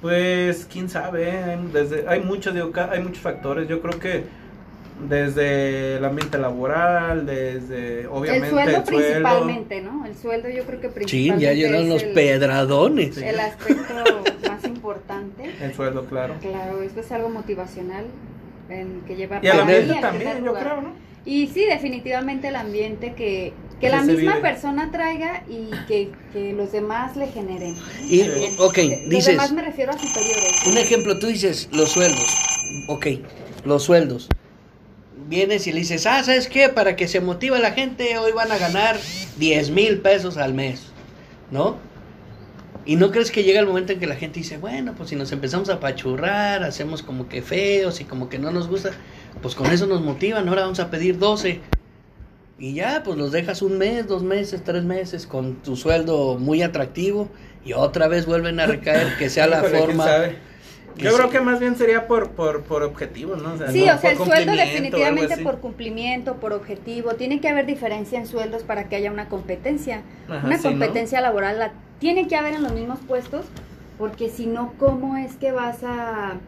[0.00, 3.68] Pues quién sabe, hay, desde, hay muchos, digo, hay muchos factores.
[3.68, 4.24] Yo creo que
[5.08, 9.06] desde el ambiente laboral, desde obviamente el sueldo el sueldo.
[9.08, 10.06] principalmente, ¿no?
[10.06, 13.14] El sueldo yo creo que Sí, principalmente ya llegaron los el, pedradones.
[13.14, 13.24] Sí.
[13.24, 13.94] el aspecto
[14.48, 15.50] más importante.
[15.62, 16.34] El sueldo, claro.
[16.40, 18.04] Claro, esto es algo motivacional
[18.70, 20.92] en que lleva Y el ambiente también, yo creo, ¿no?
[21.24, 24.40] Y sí, definitivamente el ambiente que, que Que la misma vive.
[24.40, 27.76] persona traiga y que, que los demás le generen.
[28.08, 28.52] Y, También.
[28.58, 30.66] ok, Eh, Los dices, demás me refiero a superiores.
[30.66, 32.34] un ejemplo, tú dices los sueldos.
[32.88, 33.06] Ok,
[33.64, 34.28] los sueldos.
[35.28, 36.70] Vienes y le dices, ah, ¿sabes qué?
[36.70, 38.96] Para que se motive la gente, hoy van a ganar
[39.36, 40.86] 10 mil pesos al mes,
[41.50, 41.76] ¿no?
[42.86, 45.16] Y no crees que llega el momento en que la gente dice, bueno, pues si
[45.16, 48.90] nos empezamos a pachurrar, hacemos como que feos y como que no nos gusta,
[49.42, 51.60] pues con eso nos motivan, ahora vamos a pedir 12.
[52.58, 56.62] Y ya, pues los dejas un mes, dos meses, tres meses con tu sueldo muy
[56.62, 57.28] atractivo
[57.64, 60.06] y otra vez vuelven a recaer, que sea la forma.
[60.96, 63.56] Yo se- creo que más bien sería por, por, por objetivo, ¿no?
[63.70, 67.14] Sí, no o sea, el sueldo o definitivamente por cumplimiento, por objetivo.
[67.14, 70.02] Tiene que haber diferencia en sueldos para que haya una competencia.
[70.28, 70.70] Ajá, una sí, ¿no?
[70.70, 73.44] competencia laboral la tiene que haber en los mismos puestos,
[73.98, 76.38] porque si no, ¿cómo es que vas a,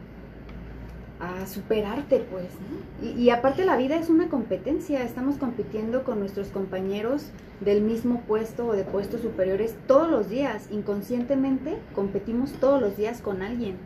[1.19, 2.45] a superarte, pues?
[2.45, 3.07] ¿no?
[3.07, 7.27] Y, y aparte la vida es una competencia, estamos compitiendo con nuestros compañeros
[7.61, 13.21] del mismo puesto o de puestos superiores todos los días, inconscientemente competimos todos los días
[13.21, 13.77] con alguien.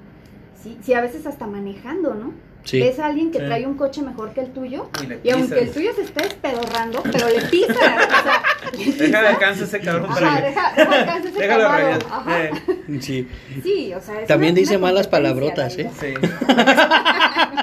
[0.55, 2.31] Sí, sí a veces hasta manejando, ¿no?
[2.63, 2.81] Sí.
[2.81, 3.45] Ves a alguien que Sí.
[3.45, 4.89] trae un coche mejor que el tuyo
[5.23, 7.69] Y, y aunque el tuyo se esté despedorrando, pero le pisas.
[7.69, 8.43] o sea,
[8.77, 11.99] le Deja de alcance ese cabrón para Ajá, deja, deja alcance ese Déjalo rayar.
[12.11, 12.43] Ajá.
[12.43, 12.51] Eh,
[12.99, 13.27] Sí.
[13.63, 15.91] Sí, o sea, es También una- dice una malas palabrotas, la ¿eh?
[15.99, 16.13] sí.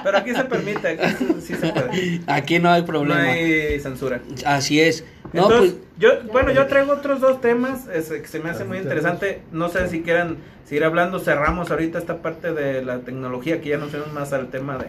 [0.03, 2.21] Pero aquí se permite, aquí sí, se puede.
[2.27, 3.21] Aquí no hay No problema.
[3.21, 4.21] hay censura.
[4.45, 5.03] Así es.
[5.35, 8.63] No, Entonces, pues, yo, bueno, yo traigo otros dos temas es, que se me hace
[8.63, 9.41] muy interesante.
[9.51, 11.19] No sé si quieran seguir hablando.
[11.19, 14.87] Cerramos ahorita esta parte de la tecnología, que ya nos fuimos más al tema de.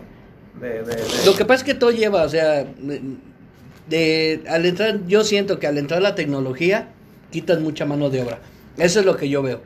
[0.61, 2.65] de, de- de- lo que pasa es que todo lleva, o sea,
[3.89, 6.89] de, al entrar, yo siento que al entrar la tecnología,
[7.31, 8.39] quitas mucha mano de obra.
[8.77, 9.61] Eso es lo que yo veo.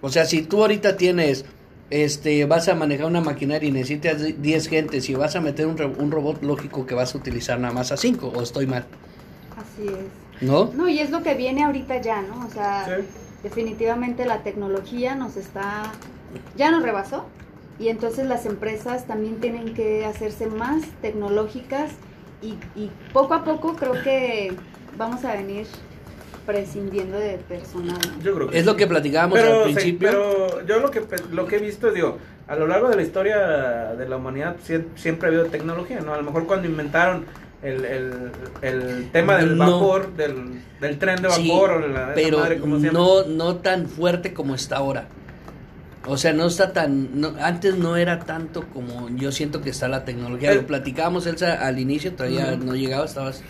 [0.00, 1.44] O sea, si tú ahorita tienes,
[1.90, 5.80] este, vas a manejar una maquinaria y necesitas 10 gentes y vas a meter un,
[5.98, 8.84] un robot lógico que vas a utilizar nada más a 5, o estoy mal,
[9.78, 10.42] Así es.
[10.42, 10.70] ¿no?
[10.74, 12.46] No, y es lo que viene ahorita ya, ¿no?
[12.46, 13.04] O sea, Sí.
[13.42, 15.92] definitivamente la tecnología nos está,
[16.56, 17.24] ya nos rebasó
[17.78, 21.90] y entonces las empresas también tienen que hacerse más tecnológicas
[22.42, 24.52] y, y poco a poco creo que
[24.96, 25.66] vamos a venir
[26.46, 27.98] prescindiendo de personal.
[28.16, 28.22] ¿no?
[28.22, 30.08] Yo creo que Es lo que platicábamos pero, al sí, principio.
[30.10, 33.36] pero yo lo que lo que he visto, digo, a lo largo de la historia
[33.96, 36.14] de la humanidad sie- siempre ha habido tecnología, ¿no?
[36.14, 37.26] A lo mejor cuando inventaron
[37.62, 38.12] el, el,
[38.62, 39.72] el tema del No.
[39.80, 42.98] vapor, del, del tren de Sí, vapor, o la, pero madre, ¿cómo se llama?
[42.98, 45.06] no, no tan fuerte como está ahora.
[46.06, 49.88] O sea, no está tan, no- antes no era tanto como yo siento que está
[49.88, 50.52] la tecnología.
[50.52, 53.42] El- Lo platicábamos, Elsa, al inicio, todavía no llegaba, estabas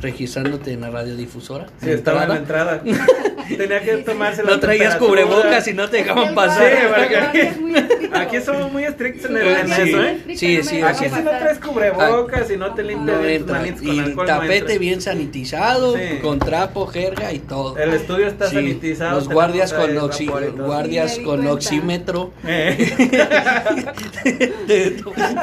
[0.00, 1.66] registrándote en la radiodifusora.
[1.82, 2.82] Sí, estaba en la entrada.
[3.56, 6.70] Tenía que tomarse la No traías cubrebocas y no te dejaban pasar.
[6.70, 8.06] Sí, porque.
[8.16, 10.18] Aquí somos muy estrictos en, Sí, el, en es eso, ¿eh?
[10.36, 13.98] Sí, no sí, Aquí si no traes cubrebocas y no te limpias No con Y
[14.00, 16.18] alcohol, no tapete bien sanitizado, Sí.
[16.22, 17.76] con trapo, jerga y todo.
[17.76, 19.16] El estudio está Sí, sanitizado.
[19.16, 22.32] Los guardias con, oxi- guardias Sí, con oxímetro.
[22.46, 22.76] Eh.
[24.66, 24.96] de,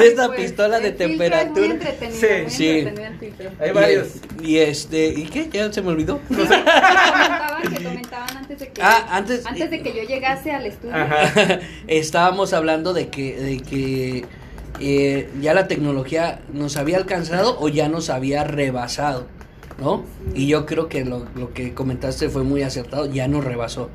[0.08, 1.76] esa Pues, pistola de temperatura.
[2.12, 2.28] Sí.
[2.44, 2.88] muy Sí.
[3.60, 4.08] Hay varios.
[4.42, 5.50] Y, y este, ¿y qué?
[5.52, 6.20] Ya se me olvidó.
[6.28, 6.36] que
[8.36, 10.96] antes de que Ah, antes- antes de que yo llegase al estudio.
[10.96, 11.60] Ajá.
[11.88, 14.26] Estábamos hablando de que, de que
[14.80, 19.28] eh, ya la tecnología nos había alcanzado o ya nos había rebasado,
[19.80, 20.04] ¿no?
[20.34, 23.90] Y yo creo que lo, lo que comentaste fue muy acertado, ya nos rebasó,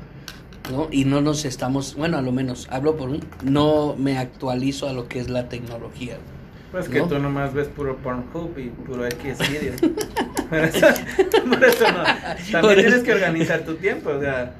[0.71, 0.87] ¿no?
[0.91, 4.93] Y no nos estamos, bueno, a lo menos, hablo por mí, no me actualizo a
[4.93, 6.17] lo que es la tecnología.
[6.71, 7.07] Pues que ¿No?
[7.07, 9.73] tú nomás ves puro Pornhub y puro X video.
[10.49, 10.87] por, eso,
[11.49, 12.03] por eso no.
[12.03, 13.03] También Por tienes eso.
[13.03, 14.53] que organizar tu tiempo, o sea.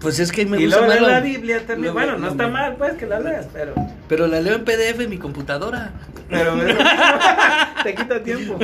[0.00, 1.86] Pues es que me y gusta luego más la Biblia también.
[1.88, 3.72] lo- bueno, no lo- está mal, pues, que la leas, pero.
[4.08, 5.92] Pero la leo en PDF en mi computadora.
[6.28, 6.56] Pero
[7.84, 8.58] te quita tiempo.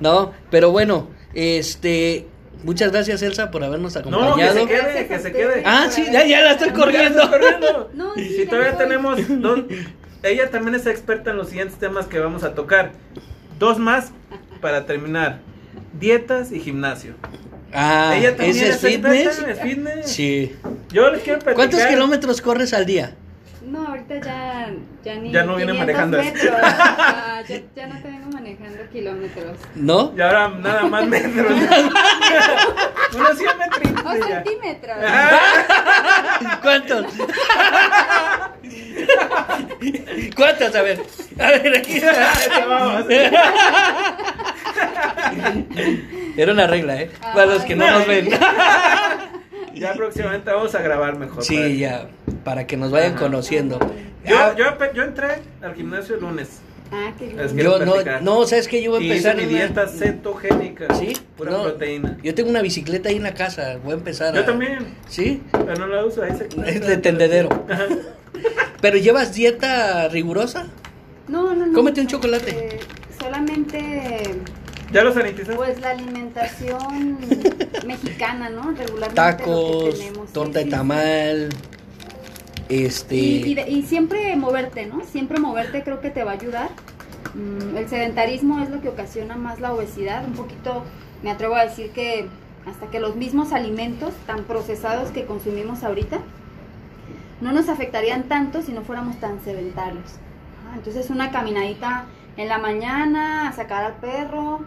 [0.00, 2.26] No, pero bueno, este,
[2.64, 4.54] muchas gracias Elsa por habernos No, que acompañado.
[4.54, 5.62] se quede, que se quede.
[5.64, 7.18] Ah, sí, ya, ya la estoy corriendo.
[7.18, 7.90] Ya estás corriendo.
[7.94, 9.60] No, sí, si todavía tenemos dos,
[10.28, 12.92] ella también es experta en los siguientes temas que vamos a tocar.
[13.58, 14.12] Dos más
[14.60, 15.40] para terminar.
[15.98, 17.14] Dietas y gimnasio.
[17.72, 19.26] Ah, ella también ¿ese es fitness?
[19.26, 20.10] experta en fitness.
[20.10, 20.54] Sí.
[20.90, 21.54] Yo les quiero platicar.
[21.54, 23.14] ¿Cuántos kilómetros corres al día?
[23.66, 24.70] No, ahorita ya,
[25.02, 26.60] ya ni Ya no viene 500 manejando metros.
[26.62, 29.58] Ya, ya, ya no te vengo manejando kilómetros.
[29.74, 30.12] ¿No?
[30.16, 31.50] Y ahora nada más metros.
[33.16, 34.04] Unos 100 metritos.
[34.04, 34.26] O ya.
[34.44, 34.96] centímetros.
[35.04, 37.06] Ah, ¿Cuántos?
[40.36, 40.74] ¿Cuántos?
[40.76, 41.02] A ver.
[41.40, 42.00] A ver, aquí.
[42.00, 43.04] ya vamos.
[46.36, 47.10] Era una regla, ¿eh?
[47.20, 47.98] Ah, Para los que no bueno.
[47.98, 48.28] nos ven.
[49.76, 51.42] Ya próximamente vamos a grabar mejor.
[51.44, 52.06] Sí, que- ya.
[52.44, 53.20] Para que nos vayan Ajá.
[53.24, 53.78] conociendo.
[54.24, 55.28] Yo, Ah, yo, yo entré
[55.62, 56.60] al gimnasio el lunes.
[56.92, 57.36] Ah, qué.
[57.38, 58.22] Es que- yo no, platicar.
[58.22, 58.80] no, ¿sabes qué?
[58.82, 60.94] Yo voy a Y hice empezar mi en una- dieta cetogénica.
[60.94, 61.12] ¿Sí?
[61.36, 62.16] Pura No, proteína.
[62.22, 63.78] Yo tengo una bicicleta ahí en la casa.
[63.82, 64.44] Voy a empezar Yo a...
[64.46, 64.86] también.
[65.08, 65.42] ¿Sí?
[65.52, 66.22] Pero no la uso.
[66.22, 67.48] Ahí se Es de tendedero.
[67.68, 67.84] Ajá.
[68.80, 70.66] ¿Pero llevas dieta rigurosa?
[71.28, 71.72] No, no, no.
[71.72, 72.50] Cómete un chocolate.
[72.76, 72.80] Eh,
[73.20, 74.22] solamente,
[74.92, 75.54] ¿Ya lo sanitizaste?
[75.56, 77.18] pues la alimentación
[77.86, 78.70] mexicana, ¿no?
[78.72, 78.98] Regularmente.
[78.98, 80.32] lo que Tacos, tenemos.
[80.32, 81.48] Torta sí, de tamal,
[82.68, 83.14] este...
[83.16, 85.02] Y, y de- y siempre moverte, ¿no?
[85.04, 86.70] Siempre moverte creo que te va a ayudar.
[87.34, 90.24] Mm, el sedentarismo es lo que ocasiona más la obesidad.
[90.24, 90.84] Un poquito,
[91.22, 92.28] me atrevo a decir que
[92.66, 96.18] hasta que los mismos alimentos tan procesados que consumimos ahorita
[97.40, 100.04] no nos afectarían tanto si no fuéramos tan sedentarios.
[100.68, 104.60] Ah, Entonces una caminadita en la mañana a sacar al perro,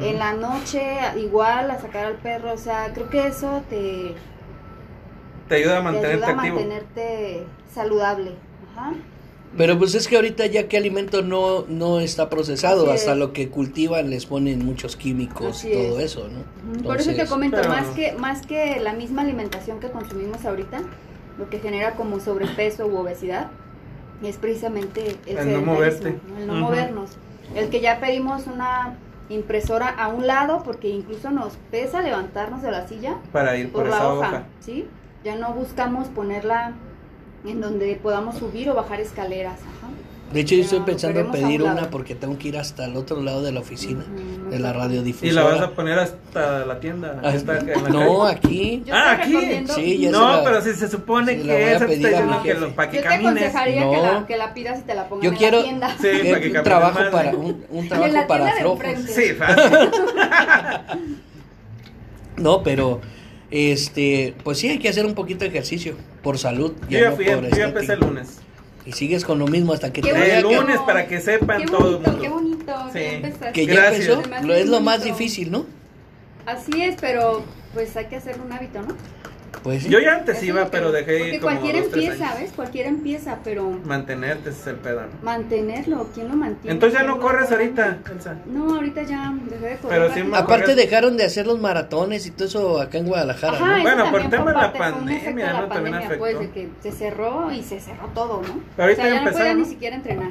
[0.00, 0.82] en la noche
[1.18, 4.14] igual a sacar al perro, o sea, creo que eso te,
[5.48, 6.54] Te ayuda a te mantenerte ayuda a activo.
[6.56, 8.32] mantenerte saludable.
[8.72, 8.92] Ajá.
[9.56, 13.18] Pero pues es que ahorita ya que alimento no, no está procesado, Así hasta es.
[13.18, 16.06] lo que cultivan les ponen muchos químicos Así y todo es.
[16.12, 16.82] eso, ¿no?
[16.82, 20.82] Por eso te comento, pero- más que más que la misma alimentación que consumimos ahorita,
[21.38, 23.48] lo que genera como sobrepeso u obesidad
[24.22, 26.18] es precisamente el, El no moverte.
[26.28, 26.38] ¿no?
[26.38, 27.10] el no movernos.
[27.54, 28.94] El que ya pedimos una
[29.28, 33.82] impresora a un lado porque incluso nos pesa levantarnos de la silla Para ir por,
[33.82, 34.28] por esa la hoja.
[34.28, 34.86] hoja, ¿sí?
[35.24, 36.72] Ya no buscamos ponerla
[37.44, 39.92] en donde podamos subir o bajar escaleras, ajá.
[40.32, 42.96] De hecho, yo estoy pensando en pedir un una porque tengo que ir hasta el
[42.96, 44.74] otro lado de la oficina, Ujú, de la no.
[44.74, 45.32] Y radiodifusora.
[45.32, 47.20] la vas a poner hasta la tienda.
[47.22, 48.32] Ah, Está en la no, calle.
[48.36, 48.82] aquí.
[48.84, 49.36] Yo Ah, aquí.
[49.74, 53.30] Sí, ya No, la- pero si se supone que los para que Yo te camines.
[53.36, 54.02] aconsejaría que, No.
[54.02, 55.90] la, que la pidas y te la pongan Yo en quiero la tienda.
[55.96, 58.84] Sí, que para que un trabajo más, para un, trabajo la para flojos.
[59.08, 59.62] Sí, fácil.
[62.36, 63.00] No, pero
[63.50, 67.16] este, pues sí hay que hacer un poquito de ejercicio por salud, Yo ya no
[67.16, 68.40] fui, por yo empecé el lunes.
[68.86, 70.48] Y sigues con lo mismo hasta que Qué te El bonito.
[70.60, 72.22] que, lunes para que sepan Qué todo el bonito, mundo.
[72.22, 72.72] qué bonito.
[72.92, 72.98] Sí.
[72.98, 73.52] que ya empezaste.
[73.52, 74.00] que ya Gracias.
[74.08, 75.18] empezó, Se me hace lo- es lo más bonito.
[75.18, 75.66] difícil, ¿no?
[76.46, 77.42] Así es, pero
[77.74, 78.94] pues hay que hacerlo un hábito, ¿no?
[79.66, 79.88] Pues sí.
[79.88, 82.40] Yo ya antes Eso es iba, pero dejé Porque como cualquiera dos, empieza, años.
[82.40, 82.52] ¿ves?
[82.54, 85.02] Cualquiera empieza, pero Mantenerte ese es el pedo.
[85.22, 86.72] mantenerlo, ¿quién lo mantiene?
[86.74, 88.36] Entonces ya ¿Quién no corres ahorita, Elsa.
[88.46, 90.00] No, ahorita ya dejé de correr.
[90.02, 90.76] Pero sí Aparte corres.
[90.76, 93.82] dejaron de hacer los maratones y todo eso acá en Guadalajara, Ajá, ¿no?
[93.82, 95.62] Bueno, por también tema de la pandemia, ¿no?
[95.62, 96.40] la También pandemia, pues, afectó.
[96.40, 98.60] de que se cerró y se cerró todo, ¿no?
[98.76, 100.30] Pero ahorita o sea, ya ya no podía empezaron, ni siquiera entrenar.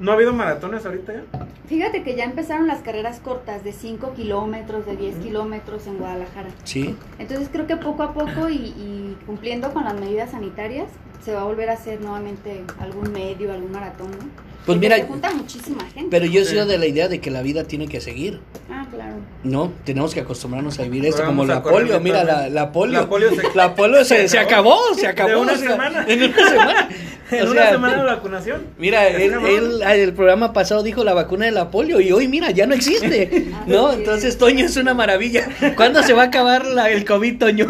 [0.00, 1.22] ¿No ha habido maratones ahorita ya?
[1.68, 6.48] Fíjate que ya empezaron las carreras cortas de 5 kilómetros, de 10 kilómetros en Guadalajara.
[6.64, 6.96] Sí.
[7.18, 10.88] Entonces creo que poco a poco y, y cumpliendo con las medidas sanitarias
[11.24, 14.18] se va a volver a hacer nuevamente algún medio, algún maratón, ¿no?
[14.18, 16.08] Pues Porque mira, se junta muchísima gente.
[16.10, 18.40] pero yo he sido de la idea de que la vida tiene que seguir.
[18.70, 19.16] Ah, claro.
[19.42, 23.00] No, tenemos que acostumbrarnos a vivir esto como la polio, mira la, la polio.
[23.00, 24.78] La polio se- La polio se, acabó.
[24.96, 25.28] se acabó.
[25.30, 26.04] De una o sea, semana.
[26.08, 26.88] En una semana.
[27.30, 28.66] En O una sea, semana de vacunación.
[28.78, 32.50] Mira, él, él, el programa pasado dijo la vacuna de la polio y hoy mira,
[32.50, 33.46] ya no existe.
[33.66, 33.86] ¿No?
[33.88, 33.98] Así es.
[34.00, 35.48] Entonces Toño es una maravilla.
[35.74, 37.66] ¿Cuándo se va a acabar la- el COVID, Toño?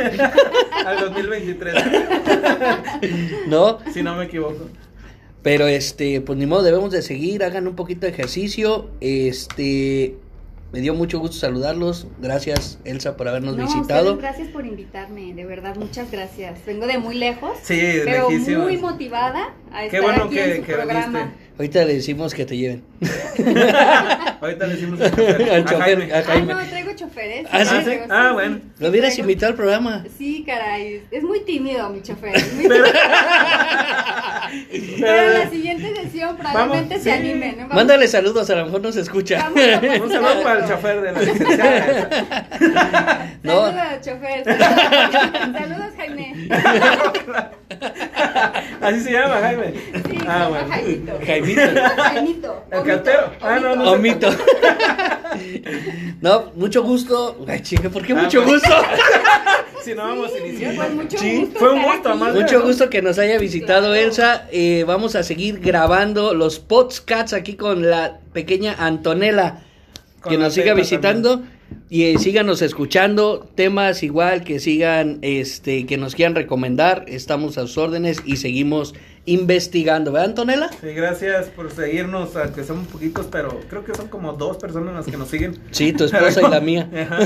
[0.84, 1.74] Al 2023.
[3.48, 3.78] ¿No?
[3.92, 4.68] si no me equivoco.
[5.42, 8.88] Pero este, pues ni modo, debemos de seguir, hagan un poquito de ejercicio.
[9.00, 10.16] Este,
[10.72, 12.06] me dio mucho gusto saludarlos.
[12.20, 14.12] Gracias, Elsa, por habernos No, visitado.
[14.14, 16.64] ustedes, gracias por invitarme, de verdad, muchas gracias.
[16.64, 18.64] Vengo de muy lejos, Sí, pero lejísimos.
[18.64, 21.34] muy motivada a Qué estar bueno aquí que- en su que programa.
[21.56, 22.82] Ahorita le decimos que te lleven.
[24.40, 25.50] Ahorita le decimos al chofer.
[25.50, 26.12] Al A chofer, Jaime.
[26.12, 26.52] a Ah, Jaime.
[26.54, 27.46] no, traigo choferes.
[27.52, 27.76] ¿Ah, sí?
[27.84, 28.58] traigo- Ah, bueno.
[28.80, 30.04] Lo hubieras traigo- invitado al programa.
[30.18, 32.34] Sí, caray, es muy tímido mi chofer.
[32.36, 32.84] es muy tímido.
[35.00, 37.40] Pero en la siguiente sesión probablemente Vamos, se sí.
[37.58, 39.48] Vamos- Mándale saludos, a lo mejor nos escucha.
[39.50, 43.30] Un saludo para el chofer de la licenciada.
[43.44, 43.66] No.
[43.66, 44.42] Saludos, chofer.
[44.44, 46.48] Saludos, Saludos, Jaime.
[48.80, 49.72] Así se llama, Jaime.
[49.74, 50.68] Sí, ah, bueno.
[50.70, 51.18] Jaimito.
[52.70, 53.30] El cartero.
[53.40, 53.92] Ah, no, no.
[53.92, 54.28] Omito.
[56.20, 57.44] No, mucho gusto.
[57.48, 58.54] Ay, chinga, ¿por qué Ah, mucho bueno.
[58.54, 58.74] gusto?
[59.84, 62.08] Si no vamos Pues mucho Sí, gusto fue un gusto.
[62.08, 62.40] Amanda.
[62.40, 63.94] Mucho gusto que nos haya visitado Claro.
[63.94, 64.48] Elsa.
[64.50, 69.62] Eh, vamos a seguir grabando los podcasts aquí con la pequeña Antonella.
[70.20, 71.42] Con que nos siga visitando
[71.90, 77.62] y eh, síganos escuchando temas igual que sigan este que nos quieran recomendar estamos a
[77.62, 78.94] sus órdenes y seguimos
[79.26, 80.68] investigando ¿verdad Antonella?
[80.80, 85.06] Sí, gracias por seguirnos, aunque somos poquitos, pero creo que son como dos personas las
[85.06, 85.58] que nos siguen.
[85.70, 87.18] sí tu esposa y la mía Ajá.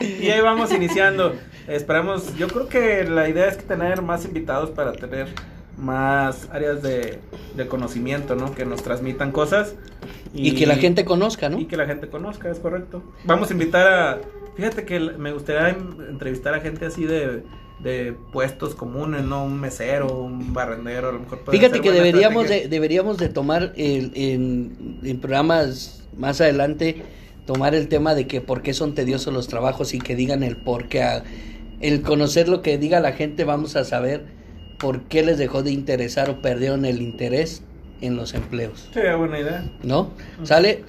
[0.00, 1.34] y ahí vamos iniciando.
[1.68, 5.28] Esperamos, yo creo que la idea es que tener más invitados para tener
[5.76, 7.20] más áreas de,
[7.56, 8.54] de conocimiento, ¿no?
[8.54, 9.74] Que nos transmitan cosas.
[10.34, 11.58] y, que la gente conozca ¿no?
[11.58, 13.02] Y que la gente conozca, es correcto.
[13.24, 14.18] Vamos a invitar a...
[14.56, 17.42] Fíjate que me gustaría en- entrevistar a gente así de,
[17.82, 19.44] de puestos comunes, ¿no?
[19.44, 23.28] Un mesero, un barrendero, a lo mejor puede Fíjate ser que deberíamos de, deberíamos de
[23.30, 27.02] tomar el- en, en programas más adelante
[27.46, 30.56] tomar el tema de que por qué son tediosos los trabajos y que digan el
[30.56, 31.02] por qué.
[31.02, 31.24] a-
[31.80, 34.26] El conocer lo que diga la gente vamos a saber
[34.78, 37.62] por qué les dejó de interesar o perdieron el interés
[38.02, 38.88] en los empleos.
[38.92, 39.64] Sería buena idea.
[39.82, 40.10] ¿No?
[40.42, 40.84] ¿Sale?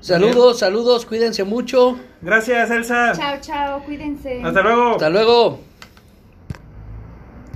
[0.00, 1.96] Saludos, saludos, cuídense mucho.
[2.20, 3.12] Gracias, Elsa.
[3.16, 4.40] Chao, chao, cuídense.
[4.44, 4.90] Hasta luego.
[4.92, 5.60] Hasta luego.